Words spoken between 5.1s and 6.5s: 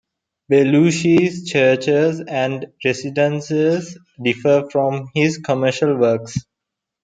his commercial works.